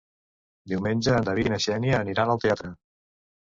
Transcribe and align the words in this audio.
Diumenge 0.71 1.13
en 1.17 1.27
David 1.27 1.51
i 1.51 1.51
na 1.55 1.59
Xènia 1.67 2.01
aniran 2.07 2.33
al 2.37 2.43
teatre. 2.47 2.73